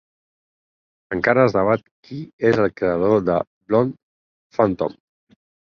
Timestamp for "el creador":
2.65-3.23